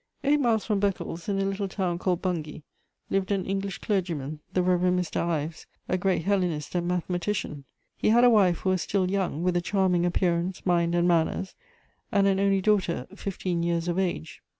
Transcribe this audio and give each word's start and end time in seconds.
Eight 0.23 0.39
miles 0.39 0.65
from 0.65 0.79
Beccles, 0.79 1.29
in 1.29 1.37
a 1.37 1.45
little 1.45 1.67
town 1.67 1.99
called 1.99 2.23
Bungay, 2.23 2.63
lived 3.11 3.31
an 3.31 3.45
English 3.45 3.77
clergyman, 3.77 4.39
the 4.51 4.63
Rev. 4.63 4.79
Mr. 4.91 5.21
Ives, 5.21 5.67
a 5.87 5.95
great 5.95 6.23
Hellenist 6.23 6.73
and 6.73 6.87
mathematician. 6.87 7.65
He 7.97 8.09
had 8.09 8.23
a 8.23 8.29
wife 8.31 8.61
who 8.61 8.71
was 8.71 8.81
still 8.81 9.11
young, 9.11 9.43
with 9.43 9.55
a 9.55 9.61
charming 9.61 10.03
appearance, 10.07 10.65
mind 10.65 10.95
and 10.95 11.07
manners, 11.07 11.53
and 12.11 12.25
an 12.25 12.39
only 12.39 12.61
daughter, 12.61 13.05
fifteen 13.15 13.61
years 13.61 13.87
of 13.87 13.99
age. 13.99 14.41